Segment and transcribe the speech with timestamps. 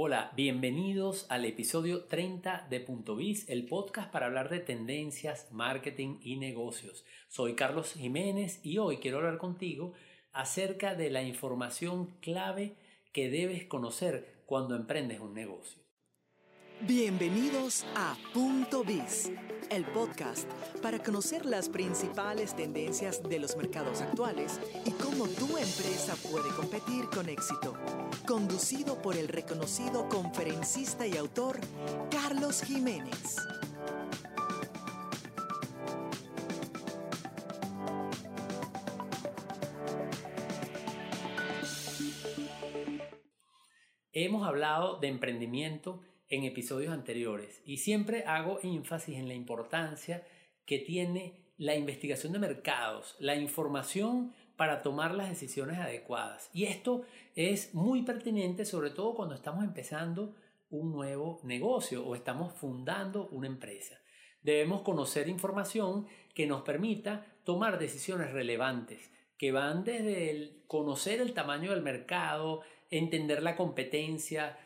[0.00, 6.20] Hola, bienvenidos al episodio 30 de Punto Biz, el podcast para hablar de tendencias, marketing
[6.22, 7.04] y negocios.
[7.26, 9.94] Soy Carlos Jiménez y hoy quiero hablar contigo
[10.32, 12.76] acerca de la información clave
[13.12, 15.87] que debes conocer cuando emprendes un negocio.
[16.82, 19.32] Bienvenidos a Punto Biz,
[19.68, 20.48] el podcast
[20.80, 27.06] para conocer las principales tendencias de los mercados actuales y cómo tu empresa puede competir
[27.12, 27.74] con éxito.
[28.28, 31.58] Conducido por el reconocido conferencista y autor
[32.12, 33.36] Carlos Jiménez.
[44.12, 50.26] Hemos hablado de emprendimiento en episodios anteriores y siempre hago énfasis en la importancia
[50.64, 56.50] que tiene la investigación de mercados, la información para tomar las decisiones adecuadas.
[56.52, 57.02] Y esto
[57.34, 60.34] es muy pertinente sobre todo cuando estamos empezando
[60.70, 63.98] un nuevo negocio o estamos fundando una empresa.
[64.42, 71.32] Debemos conocer información que nos permita tomar decisiones relevantes, que van desde el conocer el
[71.32, 72.60] tamaño del mercado,
[72.90, 74.58] entender la competencia,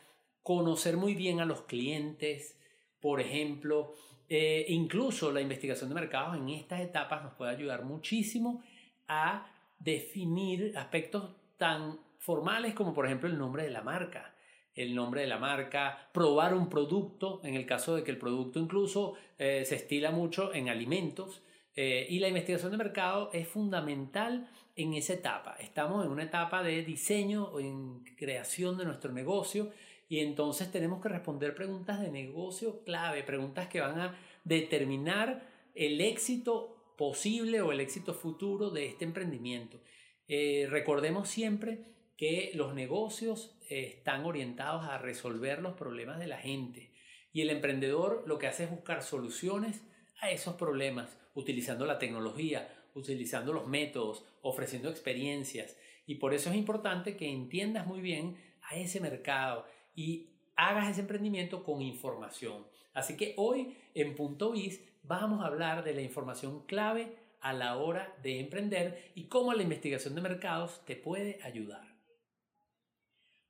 [0.43, 2.59] conocer muy bien a los clientes,
[2.99, 3.95] por ejemplo,
[4.29, 8.61] eh, incluso la investigación de mercados en estas etapas nos puede ayudar muchísimo
[9.07, 14.33] a definir aspectos tan formales como por ejemplo el nombre de la marca,
[14.75, 18.59] el nombre de la marca, probar un producto, en el caso de que el producto
[18.59, 21.43] incluso eh, se estila mucho en alimentos,
[21.75, 25.55] eh, y la investigación de mercado es fundamental en esa etapa.
[25.59, 29.71] Estamos en una etapa de diseño o en creación de nuestro negocio
[30.13, 35.99] y entonces tenemos que responder preguntas de negocio clave, preguntas que van a determinar el
[36.01, 39.81] éxito posible o el éxito futuro de este emprendimiento.
[40.27, 46.91] Eh, recordemos siempre que los negocios están orientados a resolver los problemas de la gente
[47.31, 49.81] y el emprendedor lo que hace es buscar soluciones
[50.21, 55.75] a esos problemas utilizando la tecnología, utilizando los métodos, ofreciendo experiencias
[56.05, 58.37] y por eso es importante que entiendas muy bien
[58.69, 62.65] a ese mercado y hagas ese emprendimiento con información.
[62.93, 67.77] Así que hoy en Punto Biz vamos a hablar de la información clave a la
[67.77, 71.93] hora de emprender y cómo la investigación de mercados te puede ayudar.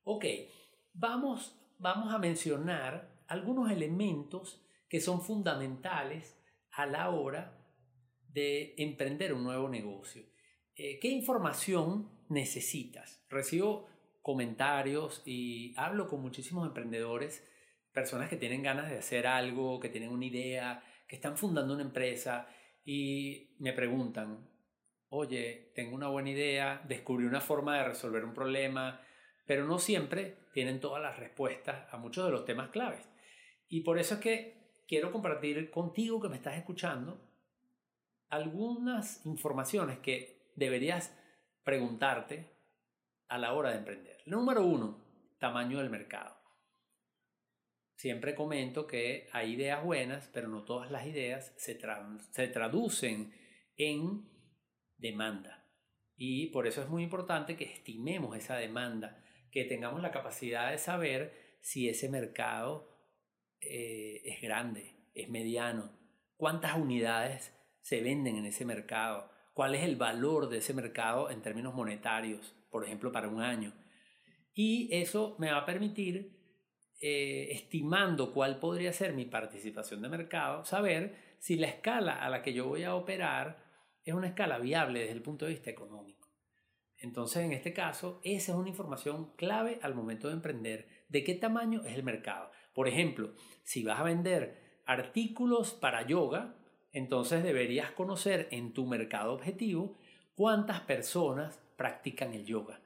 [0.02, 0.24] Ok,
[0.92, 6.36] vamos, vamos a mencionar algunos elementos que son fundamentales
[6.72, 7.56] a la hora
[8.28, 10.24] de emprender un nuevo negocio.
[10.74, 13.24] Eh, ¿Qué información necesitas?
[13.28, 13.86] Recibo
[14.24, 17.46] comentarios y hablo con muchísimos emprendedores,
[17.92, 21.82] personas que tienen ganas de hacer algo, que tienen una idea, que están fundando una
[21.82, 22.48] empresa
[22.86, 24.48] y me preguntan,
[25.10, 28.98] oye, tengo una buena idea, descubrí una forma de resolver un problema,
[29.46, 33.06] pero no siempre tienen todas las respuestas a muchos de los temas claves.
[33.68, 37.30] Y por eso es que quiero compartir contigo que me estás escuchando
[38.30, 41.14] algunas informaciones que deberías
[41.62, 42.56] preguntarte
[43.28, 44.13] a la hora de emprender.
[44.26, 45.04] Número uno,
[45.38, 46.34] tamaño del mercado.
[47.96, 51.78] Siempre comento que hay ideas buenas, pero no todas las ideas se,
[52.30, 53.34] se traducen
[53.76, 54.26] en
[54.96, 55.68] demanda.
[56.16, 60.78] Y por eso es muy importante que estimemos esa demanda, que tengamos la capacidad de
[60.78, 62.88] saber si ese mercado
[63.60, 65.92] eh, es grande, es mediano,
[66.36, 67.52] cuántas unidades
[67.82, 72.56] se venden en ese mercado, cuál es el valor de ese mercado en términos monetarios,
[72.70, 73.72] por ejemplo, para un año.
[74.54, 76.32] Y eso me va a permitir,
[77.00, 82.40] eh, estimando cuál podría ser mi participación de mercado, saber si la escala a la
[82.40, 83.62] que yo voy a operar
[84.04, 86.28] es una escala viable desde el punto de vista económico.
[86.98, 90.88] Entonces, en este caso, esa es una información clave al momento de emprender.
[91.08, 92.50] ¿De qué tamaño es el mercado?
[92.72, 96.56] Por ejemplo, si vas a vender artículos para yoga,
[96.92, 99.98] entonces deberías conocer en tu mercado objetivo
[100.34, 102.80] cuántas personas practican el yoga.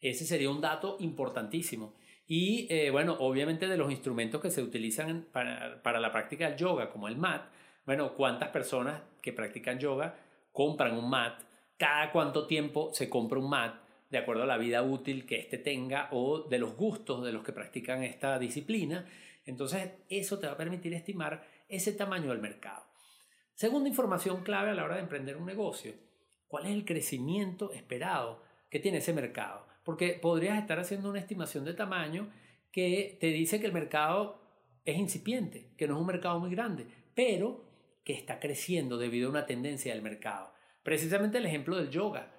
[0.00, 1.94] Ese sería un dato importantísimo.
[2.26, 6.58] Y eh, bueno, obviamente de los instrumentos que se utilizan para, para, la práctica del
[6.58, 7.48] yoga, como el mat,
[7.86, 10.14] bueno, ¿cuántas personas que practican yoga
[10.52, 11.40] compran un mat?
[11.78, 13.76] ¿Cada cuánto tiempo se compra un mat?
[14.10, 17.42] De acuerdo a la vida útil que éste tenga o de los gustos de los
[17.42, 19.06] que practican esta disciplina.
[19.44, 22.84] Entonces, eso te va a permitir estimar ese tamaño del mercado.
[23.54, 25.92] Segunda información clave a la hora de emprender un negocio
[26.48, 29.67] cuál es el crecimiento esperado que tiene ese mercado.
[29.88, 32.28] Porque podrías estar haciendo una estimación de tamaño
[32.70, 34.38] que te dice que el mercado
[34.84, 37.64] es incipiente, que no es un mercado muy grande, pero
[38.04, 40.52] que está creciendo debido a una tendencia del mercado.
[40.82, 42.34] Precisamente el ejemplo del yoga.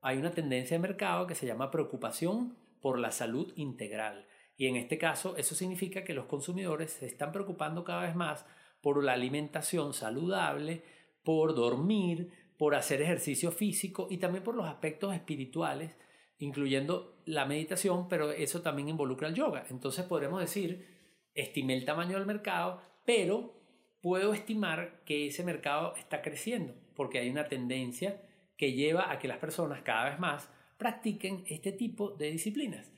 [0.00, 4.26] Hay una tendencia de mercado que se llama preocupación por la salud integral.
[4.56, 8.46] Y en este caso, eso significa que los consumidores se están preocupando cada vez más
[8.80, 10.82] por la alimentación saludable,
[11.22, 15.94] por dormir, por hacer ejercicio físico y también por los aspectos espirituales,
[16.38, 19.66] incluyendo la meditación, pero eso también involucra el yoga.
[19.70, 20.86] Entonces podremos decir,
[21.34, 23.54] estimé el tamaño del mercado, pero
[24.00, 28.22] puedo estimar que ese mercado está creciendo, porque hay una tendencia
[28.56, 30.48] que lleva a que las personas cada vez más
[30.78, 32.90] practiquen este tipo de disciplinas.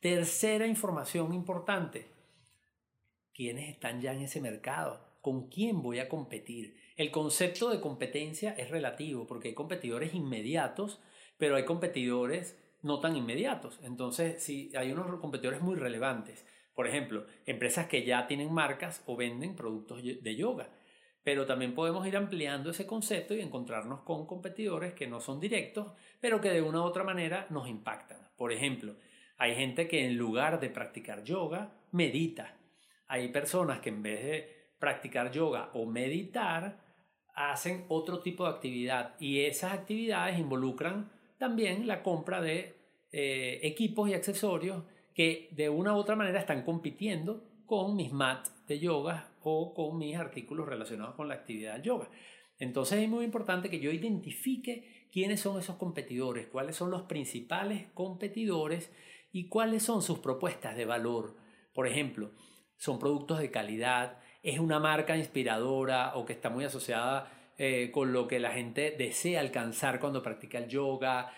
[0.00, 2.06] Tercera información importante.
[3.32, 5.18] ¿Quiénes están ya en ese mercado?
[5.20, 6.76] ¿Con quién voy a competir?
[6.96, 11.00] El concepto de competencia es relativo porque hay competidores inmediatos,
[11.38, 13.80] pero hay competidores no tan inmediatos.
[13.82, 16.44] Entonces, si hay unos competidores muy relevantes.
[16.74, 20.70] Por ejemplo, empresas que ya tienen marcas o venden productos de yoga.
[21.24, 25.92] Pero también podemos ir ampliando ese concepto y encontrarnos con competidores que no son directos,
[26.20, 28.18] pero que de una u otra manera nos impactan.
[28.36, 28.94] Por ejemplo,
[29.36, 32.56] hay gente que en lugar de practicar yoga, medita.
[33.08, 36.78] Hay personas que en vez de practicar yoga o meditar,
[37.34, 42.74] hacen otro tipo de actividad y esas actividades involucran también la compra de
[43.12, 48.52] eh, equipos y accesorios que de una u otra manera están compitiendo con mis mats
[48.66, 52.08] de yoga o con mis artículos relacionados con la actividad yoga.
[52.58, 57.86] Entonces es muy importante que yo identifique quiénes son esos competidores, cuáles son los principales
[57.94, 58.92] competidores
[59.32, 61.36] y cuáles son sus propuestas de valor.
[61.72, 62.32] Por ejemplo,
[62.76, 68.12] son productos de calidad, es una marca inspiradora o que está muy asociada eh, con
[68.12, 71.32] lo que la gente desea alcanzar cuando practica el yoga,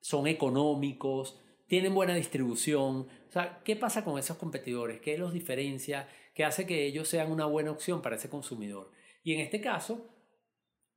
[0.00, 3.06] son económicos, tienen buena distribución.
[3.28, 5.00] O sea, ¿qué pasa con esos competidores?
[5.00, 6.08] ¿Qué los diferencia?
[6.34, 8.90] ¿Qué hace que ellos sean una buena opción para ese consumidor?
[9.22, 10.08] Y en este caso,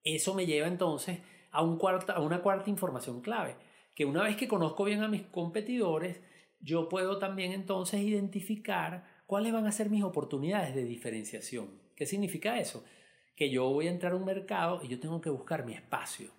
[0.04, 1.20] eso me lleva entonces
[1.52, 3.58] a, una cuarta información clave,
[3.94, 6.22] que una vez que conozco bien a mis competidores,
[6.62, 11.82] yo puedo también entonces identificar cuáles van a ser mis oportunidades de diferenciación.
[11.96, 12.86] ¿Qué significa eso?
[13.36, 16.30] Que yo voy a entrar a un mercado y yo tengo que buscar mi espacio.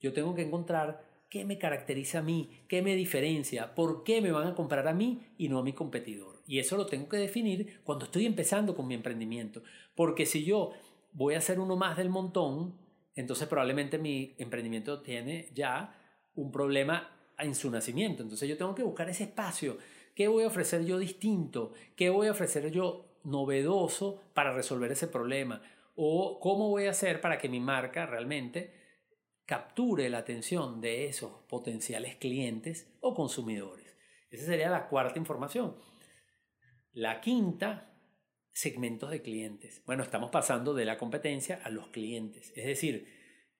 [0.00, 4.32] Yo tengo que encontrar qué me caracteriza a mí, qué me diferencia, por qué me
[4.32, 6.42] van a comprar a mí y no a mi competidor.
[6.46, 9.62] Y eso lo tengo que definir cuando estoy empezando con mi emprendimiento.
[9.94, 10.72] Porque si yo
[11.12, 12.74] voy a ser uno más del montón,
[13.14, 15.98] entonces probablemente mi emprendimiento tiene ya
[16.34, 18.22] un problema en su nacimiento.
[18.22, 19.78] Entonces yo tengo que buscar ese espacio.
[20.14, 21.72] ¿Qué voy a ofrecer yo distinto?
[21.96, 25.62] ¿Qué voy a ofrecer yo novedoso para resolver ese problema?
[25.94, 28.74] ¿O cómo voy a hacer para que mi marca realmente
[29.44, 33.96] capture la atención de esos potenciales clientes o consumidores?
[34.30, 35.76] Esa sería la cuarta información.
[36.92, 37.98] La quinta,
[38.52, 39.82] segmentos de clientes.
[39.84, 42.52] Bueno, estamos pasando de la competencia a los clientes.
[42.56, 43.08] Es decir,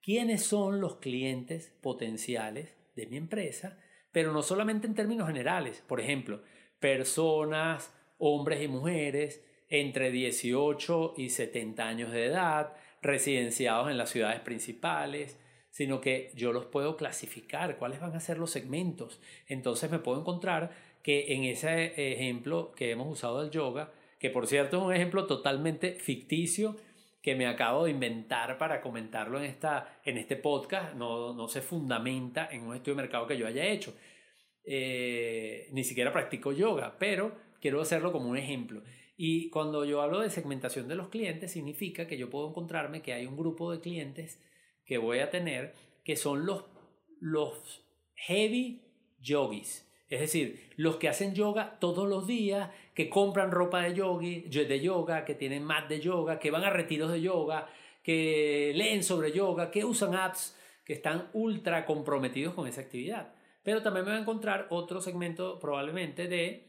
[0.01, 3.79] ¿quiénes son los clientes potenciales de mi empresa,
[4.11, 5.83] pero no solamente en términos generales.
[5.87, 6.43] Por ejemplo,
[6.79, 14.41] personas, hombres y mujeres entre 18 y 70 años de edad, residenciados en las ciudades
[14.41, 15.41] principales,
[15.71, 19.19] sino que yo los puedo clasificar, cuáles van a ser los segmentos.
[19.49, 20.73] Entonces me puedo encontrar
[21.03, 25.27] que en ese ejemplo que hemos usado del yoga, que por cierto es un ejemplo
[25.27, 26.77] totalmente ficticio,
[27.23, 31.63] que me acabo de inventar para comentarlo en, esta, en este podcast no, no se
[31.63, 33.95] fundamenta en un estudio de mercado que yo haya hecho.
[34.65, 38.83] Eh, ni siquiera practico yoga, pero quiero hacerlo como un ejemplo.
[39.17, 43.13] Y cuando yo hablo de segmentación de los clientes, significa que yo puedo encontrarme que
[43.13, 44.43] hay un grupo de clientes
[44.85, 46.65] que voy a tener que son los,
[47.21, 48.83] los heavy
[49.21, 49.89] yogis.
[50.09, 54.81] Es decir, los que hacen yoga todos los días, que compran ropa de, yogi, de
[54.81, 57.69] yoga, que tienen mat de yoga, que van a retiros de yoga,
[58.03, 63.35] que leen sobre yoga, que usan apps, que están ultra comprometidos con esa actividad.
[63.63, 66.69] Pero también me voy a encontrar otro segmento probablemente de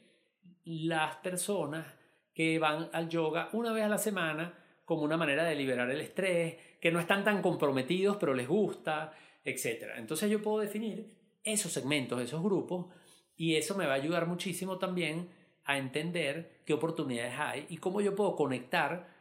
[0.63, 1.85] las personas
[2.33, 6.01] que van al yoga una vez a la semana como una manera de liberar el
[6.01, 9.13] estrés, que no están tan comprometidos pero les gusta,
[9.43, 9.93] etc.
[9.97, 11.13] Entonces yo puedo definir
[11.43, 12.87] esos segmentos, esos grupos
[13.35, 15.29] y eso me va a ayudar muchísimo también
[15.65, 19.13] a entender qué oportunidades hay y cómo yo puedo conectar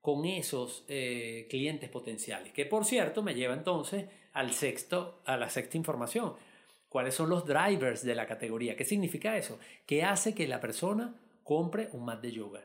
[0.00, 2.52] con esos eh, clientes potenciales.
[2.52, 6.34] Que por cierto me lleva entonces al sexto, a la sexta información.
[6.88, 8.76] ¿Cuáles son los drivers de la categoría?
[8.76, 9.58] ¿Qué significa eso?
[9.84, 11.14] ¿Qué hace que la persona
[11.46, 12.60] compre un mat de yoga?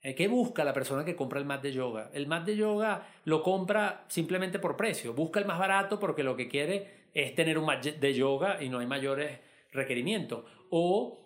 [0.00, 2.10] Eh, ¿Qué busca la persona que compra el mat de yoga?
[2.12, 5.12] El mat de yoga lo compra simplemente por precio.
[5.12, 8.68] Busca el más barato porque lo que quiere es tener un mat de yoga y
[8.68, 9.38] no hay mayores
[9.70, 10.44] requerimiento.
[10.70, 11.20] O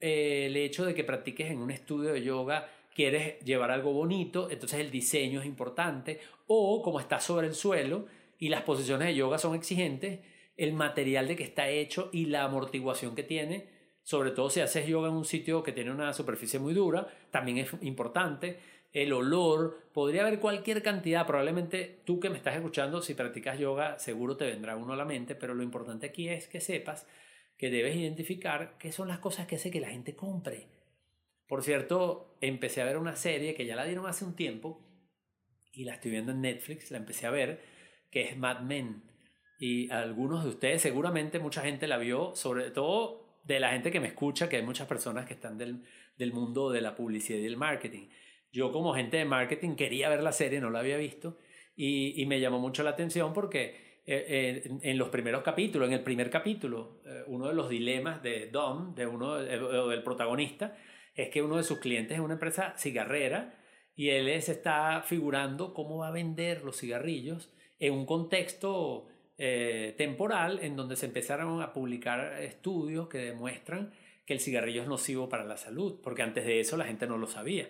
[0.00, 4.50] eh, el hecho de que practiques en un estudio de yoga, quieres llevar algo bonito,
[4.50, 6.18] entonces el diseño es importante.
[6.46, 8.06] O como estás sobre el suelo
[8.38, 10.20] y las posiciones de yoga son exigentes,
[10.56, 13.75] el material de que está hecho y la amortiguación que tiene
[14.06, 17.58] sobre todo si haces yoga en un sitio que tiene una superficie muy dura, también
[17.58, 18.60] es importante.
[18.92, 23.98] El olor, podría haber cualquier cantidad, probablemente tú que me estás escuchando, si practicas yoga,
[23.98, 27.04] seguro te vendrá uno a la mente, pero lo importante aquí es que sepas
[27.58, 30.68] que debes identificar qué son las cosas que hace que la gente compre.
[31.48, 34.86] Por cierto, empecé a ver una serie que ya la dieron hace un tiempo
[35.72, 37.60] y la estoy viendo en Netflix, la empecé a ver,
[38.12, 39.02] que es Mad Men.
[39.58, 44.00] Y algunos de ustedes, seguramente mucha gente la vio, sobre todo de la gente que
[44.00, 45.82] me escucha, que hay muchas personas que están del,
[46.18, 48.08] del mundo de la publicidad y del marketing.
[48.52, 51.38] Yo como gente de marketing quería ver la serie, no la había visto,
[51.76, 55.94] y, y me llamó mucho la atención porque eh, eh, en, los primeros capítulos, en
[55.94, 60.76] el primer capítulo, eh, uno de los dilemas de Dom, de uno, del protagonista,
[61.14, 63.58] es que uno de sus clientes es una empresa cigarrera
[63.96, 69.94] y él se está figurando cómo va a vender los cigarrillos en un contexto eh,
[69.98, 73.92] temporal en donde se empezaron a publicar estudios que demuestran
[74.24, 77.18] que el cigarrillo es nocivo para la salud, porque antes de eso la gente no
[77.18, 77.68] lo sabía.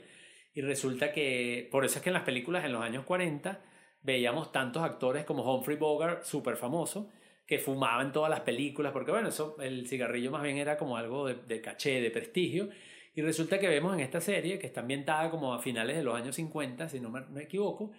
[0.54, 3.60] Y resulta que, por eso es que en las películas en los años 40
[4.02, 7.10] veíamos tantos actores como Humphrey Bogart, súper famoso,
[7.46, 11.26] que fumaban todas las películas, porque bueno, eso, el cigarrillo más bien era como algo
[11.26, 12.68] de, caché, de prestigio.
[13.14, 16.14] Y resulta que vemos en esta serie, que está ambientada como a finales de los
[16.14, 17.92] años 50, si no me, me equivoco,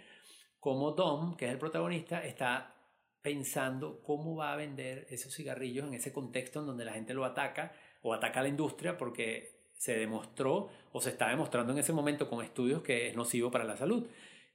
[0.59, 2.76] como Dom, que es el protagonista, está
[3.21, 7.25] pensando cómo va a vender esos cigarrillos en ese contexto en donde la gente lo
[7.25, 11.93] ataca o ataca a la industria porque se demostró o se está demostrando en ese
[11.93, 14.07] momento con estudios que es nocivo para la salud.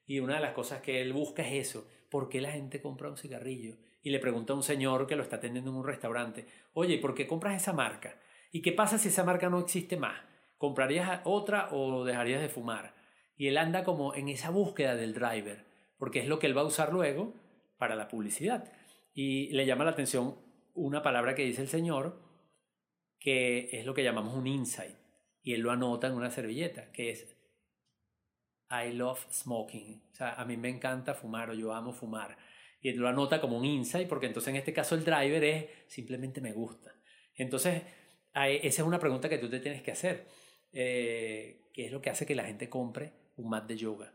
[0.06, 3.08] Y una de las cosas que él busca es eso, ¿por qué la gente compra
[3.08, 3.76] un cigarrillo?
[4.02, 7.14] Y le pregunta a un señor que lo está atendiendo en un restaurante, oye, ¿por
[7.14, 8.18] qué compras esa marca?
[8.50, 10.20] ¿Y qué pasa si esa marca no existe más?
[10.58, 12.94] ¿Comprarías otra o dejarías de fumar?
[13.36, 15.64] Y él anda como en esa búsqueda del driver,
[15.98, 17.34] porque es lo que él va a usar luego
[17.82, 18.72] para la publicidad.
[19.12, 20.38] Y le llama la atención
[20.72, 22.16] una palabra que dice el Señor,
[23.18, 24.94] que es lo que llamamos un insight.
[25.42, 27.36] Y él lo anota en una servilleta, que es
[28.70, 30.00] I love smoking.
[30.12, 32.38] O sea, a mí me encanta fumar o yo amo fumar.
[32.80, 35.66] Y él lo anota como un insight, porque entonces en este caso el driver es
[35.88, 36.94] simplemente me gusta.
[37.34, 37.82] Entonces,
[38.32, 40.28] esa es una pregunta que tú te tienes que hacer.
[40.72, 44.12] Eh, ¿Qué es lo que hace que la gente compre un mat de yoga?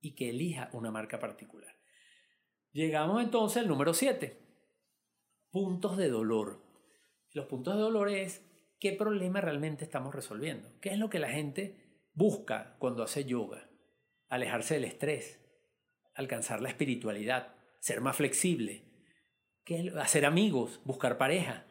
[0.00, 1.75] Y que elija una marca particular.
[2.76, 4.38] Llegamos entonces al número 7.
[5.50, 6.62] Puntos de dolor.
[7.32, 8.44] Los puntos de dolor es
[8.78, 10.78] qué problema realmente estamos resolviendo.
[10.82, 13.70] ¿Qué es lo que la gente busca cuando hace yoga?
[14.28, 15.40] Alejarse del estrés,
[16.14, 18.84] alcanzar la espiritualidad, ser más flexible,
[19.98, 21.64] hacer amigos, buscar pareja.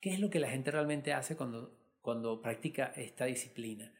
[0.00, 3.92] ¿Qué es lo que la gente realmente hace cuando, cuando practica esta disciplina?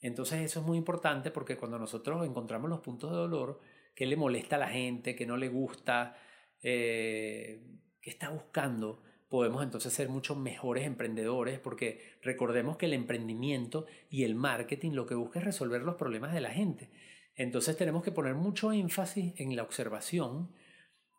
[0.00, 3.60] Entonces eso es muy importante porque cuando nosotros encontramos los puntos de dolor,
[3.94, 6.16] qué le molesta a la gente, qué no le gusta,
[6.62, 7.62] eh,
[8.00, 14.24] qué está buscando, podemos entonces ser muchos mejores emprendedores porque recordemos que el emprendimiento y
[14.24, 16.90] el marketing lo que busca es resolver los problemas de la gente.
[17.34, 20.52] Entonces tenemos que poner mucho énfasis en la observación,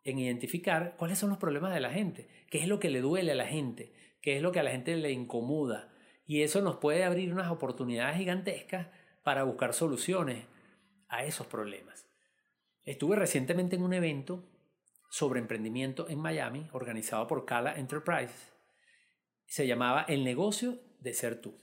[0.05, 3.33] en identificar cuáles son los problemas de la gente, qué es lo que le duele
[3.33, 3.91] a la gente,
[4.21, 5.91] qué es lo que a la gente le incomoda.
[6.25, 8.87] Y eso nos puede abrir unas oportunidades gigantescas
[9.23, 10.45] para buscar soluciones
[11.09, 12.04] a esos problemas.
[12.85, 14.43] Estuve recientemente en un evento
[15.09, 18.51] sobre emprendimiento en Miami organizado por Cala Enterprise.
[19.47, 21.57] Se llamaba El negocio de ser tú.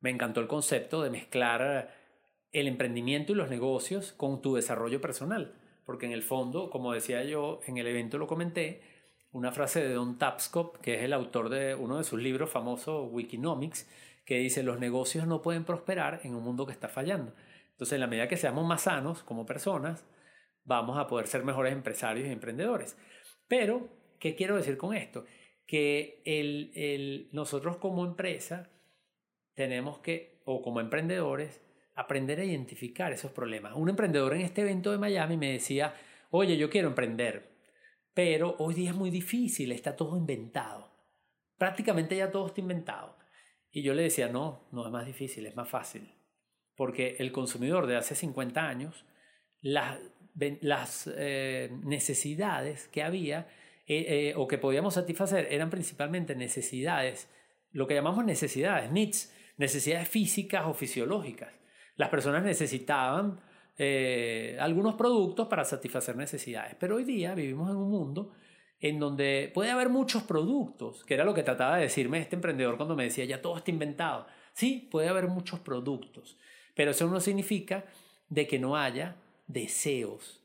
[0.00, 1.94] Me encantó el concepto de mezclar
[2.52, 5.54] el emprendimiento y los negocios con tu desarrollo personal,
[5.86, 8.82] porque en el fondo, como decía yo en el evento lo comenté,
[9.32, 13.08] una frase de Don Tapscott, que es el autor de uno de sus libros famosos,
[13.10, 13.88] Wikinomics,
[14.26, 17.32] que dice, los negocios no pueden prosperar en un mundo que está fallando.
[17.70, 20.04] Entonces, en la medida que seamos más sanos como personas,
[20.66, 22.98] vamos a poder ser mejores empresarios y emprendedores.
[23.48, 25.24] Pero, ¿qué quiero decir con esto?
[25.66, 28.70] Que el, el, nosotros como empresa
[29.54, 31.62] tenemos que, o como emprendedores,
[31.94, 33.72] aprender a identificar esos problemas.
[33.74, 35.94] Un emprendedor en este evento de Miami me decía,
[36.30, 37.56] oye, yo quiero emprender,
[38.12, 40.92] pero hoy día es muy difícil, está todo inventado.
[41.56, 43.16] Prácticamente ya todo está inventado.
[43.70, 46.14] Y yo le decía, no, no es más difícil, es más fácil.
[46.76, 49.06] Porque el consumidor de hace 50 años,
[49.60, 49.98] las,
[50.60, 53.48] las eh, necesidades que había
[53.86, 57.30] eh, eh, o que podíamos satisfacer eran principalmente necesidades,
[57.72, 61.52] lo que llamamos necesidades, needs, necesidades físicas o fisiológicas.
[61.96, 63.40] Las personas necesitaban
[64.58, 68.32] algunos productos para satisfacer necesidades, pero hoy día vivimos en un mundo
[68.80, 72.78] en donde puede haber muchos productos, que era lo que trataba de decirme este emprendedor
[72.78, 74.26] cuando me decía, ya todo está inventado.
[74.54, 76.38] Sí, puede haber muchos productos,
[76.74, 77.84] pero eso no significa
[78.30, 79.16] de que no haya
[79.46, 80.42] deseos.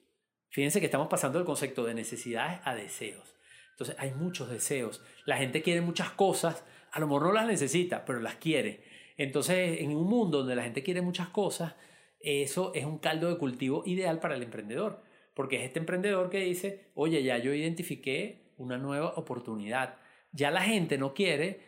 [0.49, 3.35] Fíjense que estamos pasando del concepto de necesidades a deseos.
[3.71, 5.01] Entonces hay muchos deseos.
[5.25, 8.83] La gente quiere muchas cosas A lo mejor no las necesita, pero las quiere.
[9.17, 11.75] Entonces, en un mundo donde la gente quiere muchas cosas,
[12.19, 15.03] eso es un caldo de cultivo ideal para el emprendedor.
[15.33, 19.97] Porque es este emprendedor que dice, oye, ya yo identifiqué una nueva oportunidad.
[20.33, 21.61] Ya la gente no quiere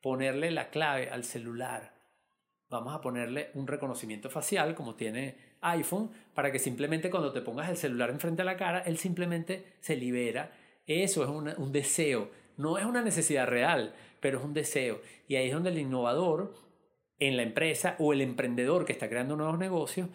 [0.00, 1.94] ponerle la clave al celular.
[2.70, 7.68] Vamos a ponerle un reconocimiento facial como tiene iPhone para que simplemente cuando te pongas
[7.68, 10.52] el celular enfrente a la cara, él simplemente se libera.
[10.86, 12.30] Eso es un deseo.
[12.56, 15.00] No es una necesidad real, pero es un deseo.
[15.28, 16.54] Y ahí es donde el innovador
[17.18, 20.08] en la empresa o el emprendedor que está creando nuevos negocios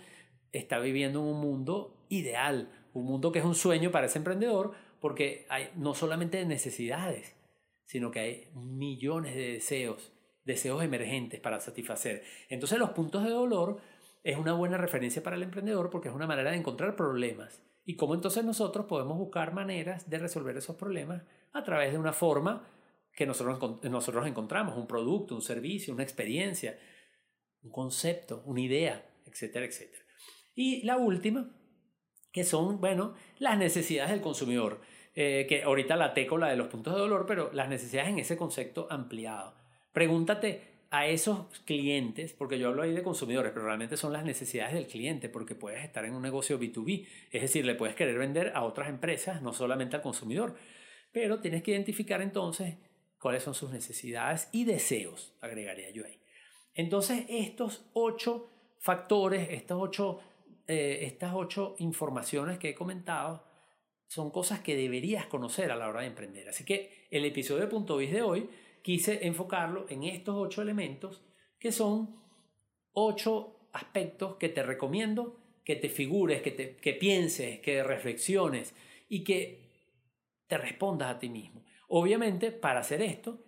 [0.51, 4.73] está viviendo en un mundo ideal, un mundo que es un sueño para ese emprendedor
[4.99, 7.35] porque hay no solamente necesidades,
[7.83, 10.11] sino que hay millones de deseos,
[10.43, 12.23] deseos emergentes para satisfacer.
[12.49, 13.79] Entonces los puntos de dolor
[14.25, 17.95] es una buena referencia para el emprendedor porque es una manera de encontrar problemas y
[17.95, 21.21] cómo entonces nosotros podemos buscar maneras de resolver esos problemas
[21.53, 22.67] a través de una forma
[23.13, 26.75] que nosotros, nosotros encontramos, un producto, un servicio, una experiencia,
[27.61, 30.03] un concepto, una idea, etcétera, etcétera.
[30.55, 31.55] Y la última,
[32.31, 34.81] que son, bueno, las necesidades del consumidor,
[35.13, 38.17] eh, que ahorita la teco la de los puntos de dolor, pero las necesidades en
[38.17, 39.53] ese concepto ampliado.
[39.93, 44.73] Pregúntate a esos clientes, porque yo hablo ahí de consumidores, pero realmente son las necesidades
[44.73, 48.51] del cliente, porque puedes estar en un negocio B2B, es decir, le puedes querer vender
[48.55, 50.55] a otras empresas, no solamente al consumidor,
[51.11, 52.75] pero tienes que identificar entonces
[53.19, 56.19] cuáles son sus necesidades y deseos, agregaría yo ahí.
[56.73, 58.49] Entonces, estos ocho
[58.79, 60.19] factores, estas ocho,
[60.67, 63.43] eh, estas ocho informaciones que he comentado,
[64.07, 66.47] son cosas que deberías conocer a la hora de emprender.
[66.47, 68.49] Así que el episodio de Punto Biz de hoy
[68.85, 71.23] quise enfocarlo en estos ocho elementos
[71.57, 72.21] que son
[72.93, 78.75] ocho aspectos que te recomiendo que te figures, que, te, que pienses, que reflexiones
[79.09, 79.71] y que
[80.45, 81.65] te respondas a ti mismo.
[81.87, 83.43] Obviamente, para hacer esto,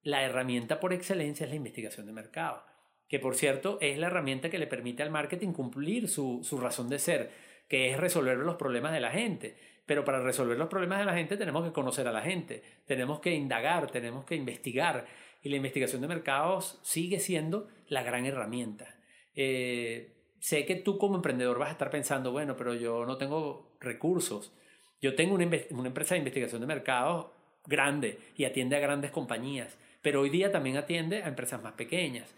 [0.00, 2.64] la herramienta por excelencia es la investigación de mercado,
[3.08, 6.88] que por cierto es la herramienta que le permite al marketing cumplir su, su razón
[6.88, 7.30] de ser,
[7.68, 9.58] que es resolver los problemas de la gente.
[9.88, 13.20] Pero para resolver los problemas de la gente tenemos que conocer a la gente, tenemos
[13.20, 15.06] que indagar, tenemos que investigar.
[15.42, 18.98] Y la investigación de mercados sigue siendo la gran herramienta.
[19.34, 23.78] Eh, sé que tú como emprendedor vas a estar pensando, bueno, pero yo no tengo
[23.80, 24.52] recursos.
[25.00, 27.28] Yo tengo una, una empresa de investigación de mercados
[27.64, 32.34] grande y atiende a grandes compañías, pero hoy día también atiende a empresas más pequeñas.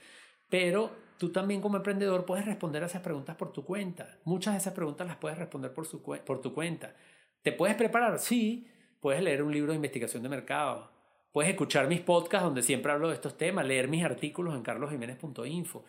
[0.49, 4.21] Pero tú también como emprendedor puedes responder a esas preguntas por tu cuenta.
[4.23, 6.95] Muchas de esas preguntas las puedes responder por, su, por tu cuenta.
[7.43, 8.19] ¿Te puedes preparar?
[8.19, 8.67] Sí.
[9.01, 10.91] Puedes leer un libro de investigación de mercado.
[11.33, 15.85] Puedes escuchar mis podcasts donde siempre hablo de estos temas, leer mis artículos en carlosjiménez.info.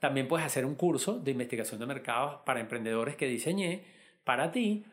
[0.00, 3.84] También puedes hacer un curso de investigación de mercados para emprendedores que diseñé
[4.24, 4.84] para ti,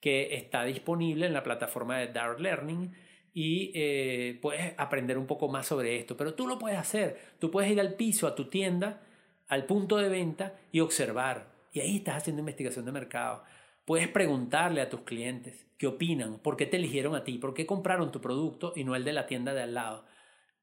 [0.00, 2.92] que está disponible en la plataforma de Dart Learning
[3.32, 6.16] y eh, puedes aprender un poco más sobre esto.
[6.16, 7.18] Pero tú lo puedes hacer.
[7.38, 9.02] Tú puedes ir al piso, a tu tienda,
[9.48, 11.46] al punto de venta y observar.
[11.72, 13.44] Y ahí estás haciendo investigación de mercado.
[13.84, 17.66] Puedes preguntarle a tus clientes qué opinan, por qué te eligieron a ti, por qué
[17.66, 20.04] compraron tu producto y no el de la tienda de al lado.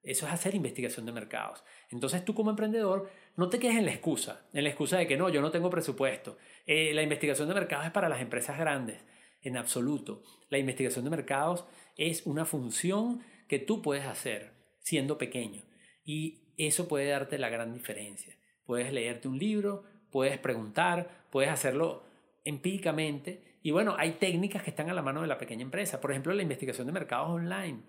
[0.04, 1.64] Eso es hacer investigación de mercados.
[1.90, 5.18] Entonces tú como emprendedor no te quedes en la excusa, en la excusa de que
[5.18, 6.38] no, yo no tengo presupuesto.
[6.66, 9.04] Eh, la investigación de mercados es para las empresas grandes,
[9.42, 10.24] en absoluto.
[10.50, 11.66] La investigación de mercados
[11.98, 15.64] es una función que tú puedes hacer siendo pequeño
[16.06, 18.38] y eso puede darte la gran diferencia.
[18.66, 22.04] Puedes leerte un libro, puedes preguntar, puedes hacerlo
[22.48, 23.60] empíricamente.
[23.62, 26.00] Y bueno, hay técnicas que están a la mano de la pequeña empresa.
[26.00, 27.82] Por ejemplo, la investigación de mercados online.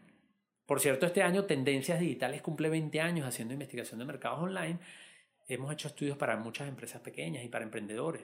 [0.67, 4.81] Por cierto, este año Tendencias Digitales cumple 20 años haciendo investigación de mercados online.
[5.47, 8.23] Hemos hecho estudios para muchas empresas pequeñas y para emprendedores.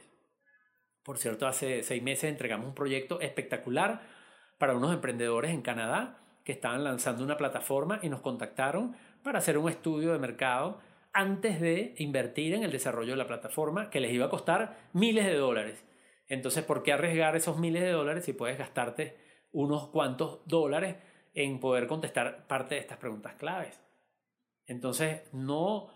[1.05, 4.03] Por cierto, hace seis meses entregamos un proyecto espectacular
[4.59, 9.57] para unos emprendedores en Canadá que estaban lanzando una plataforma y nos contactaron para hacer
[9.57, 10.81] un estudio de mercado
[11.12, 15.25] antes de invertir en el desarrollo de la plataforma que les iba a costar miles
[15.25, 15.85] de dólares.
[16.29, 19.17] Entonces, ¿por qué arriesgar esos miles de dólares si puedes gastarte
[19.53, 20.97] unos cuantos dólares
[21.35, 23.81] en poder contestar parte de estas preguntas claves?
[24.67, 25.91] Entonces, no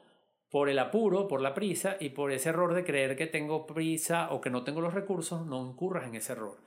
[0.51, 4.33] por el apuro, por la prisa y por ese error de creer que tengo prisa
[4.33, 6.59] o que no tengo los recursos, no incurras en ese error.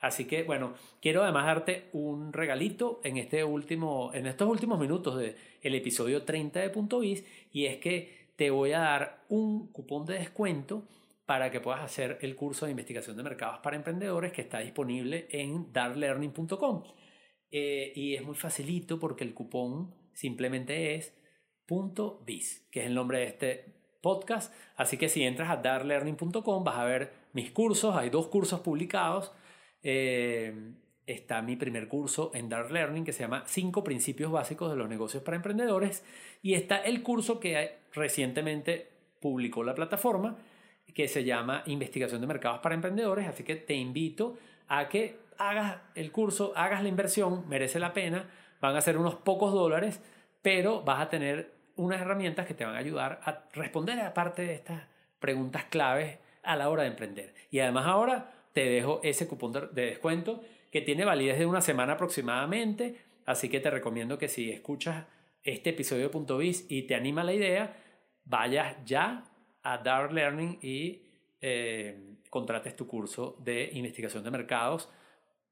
[0.00, 5.18] Así que, bueno, quiero además darte un regalito en, este último, en estos últimos minutos
[5.18, 9.66] del el episodio 30 de Punto Biz y es que te voy a dar un
[9.68, 10.84] cupón de descuento
[11.30, 15.28] para que puedas hacer el curso de investigación de mercados para emprendedores que está disponible
[15.30, 16.82] en darlearning.com.
[17.52, 21.16] Eh, y es muy facilito porque el cupón simplemente es
[22.26, 23.64] .biz, que es el nombre de este
[24.02, 24.52] podcast.
[24.74, 27.94] Así que si entras a darlearning.com vas a ver mis cursos.
[27.94, 29.30] Hay dos cursos publicados.
[29.84, 30.72] Eh,
[31.06, 34.88] está mi primer curso en Dark Learning que se llama Cinco Principios Básicos de los
[34.88, 36.04] Negocios para Emprendedores
[36.42, 38.88] y está el curso que recientemente
[39.20, 40.36] publicó la plataforma
[40.94, 45.78] que se llama Investigación de Mercados para Emprendedores, así que te invito a que hagas
[45.94, 48.28] el curso, hagas la inversión, merece la pena,
[48.60, 50.00] van a ser unos pocos dólares,
[50.42, 54.42] pero vas a tener unas herramientas que te van a ayudar a responder a parte
[54.42, 54.82] de estas
[55.18, 57.34] preguntas claves a la hora de emprender.
[57.50, 61.94] Y además ahora te dejo ese cupón de descuento que tiene validez de una semana
[61.94, 65.06] aproximadamente, así que te recomiendo que si escuchas
[65.42, 67.76] este episodio de Punto Biz y te anima la idea,
[68.24, 69.24] vayas ya
[69.62, 71.02] a Dark Learning y
[71.40, 74.88] eh, contrates tu curso de investigación de mercados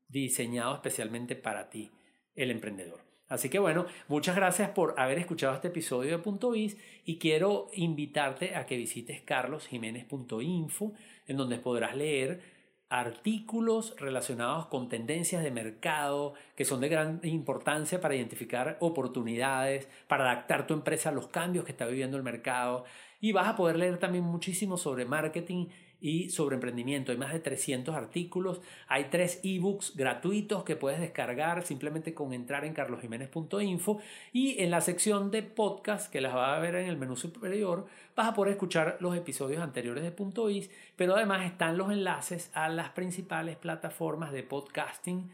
[0.09, 1.91] diseñado especialmente para ti,
[2.35, 3.01] el emprendedor.
[3.29, 7.69] Así que bueno, muchas gracias por haber escuchado este episodio de Punto Biz y quiero
[7.75, 10.93] invitarte a que visites carlosjiménez.info
[11.27, 12.41] en donde podrás leer
[12.89, 20.31] artículos relacionados con tendencias de mercado que son de gran importancia para identificar oportunidades, para
[20.31, 22.87] adaptar tu empresa a los cambios que está viviendo el mercado
[23.21, 25.67] y vas a poder leer también muchísimo sobre marketing
[26.01, 27.13] y sobre emprendimiento.
[27.13, 32.65] Hay más de 300 artículos, hay tres ebooks gratuitos que puedes descargar simplemente con entrar
[32.65, 33.99] en carlosjiménez.info
[34.33, 37.87] y en la sección de podcast que las vas a ver en el menú superior
[38.15, 42.51] vas a poder escuchar los episodios anteriores de Punto Is, pero además están los enlaces
[42.55, 45.31] a las principales plataformas de podcasting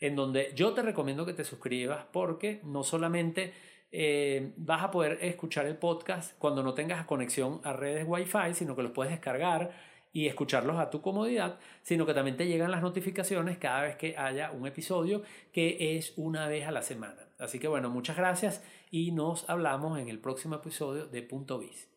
[0.00, 3.54] en donde yo te recomiendo que te suscribas porque no solamente
[3.98, 8.76] eh, vas a poder escuchar el podcast cuando no tengas conexión a redes Wi-Fi, sino
[8.76, 9.70] que los puedes descargar
[10.12, 14.14] y escucharlos a tu comodidad, sino que también te llegan las notificaciones cada vez que
[14.18, 17.26] haya un episodio que es una vez a la semana.
[17.38, 21.88] Así que bueno, muchas gracias y nos hablamos en el próximo episodio de Punto Biz.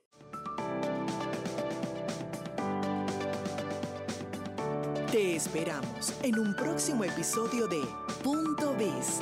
[5.12, 7.82] Te esperamos en un próximo episodio de
[8.24, 9.22] Punto Biz,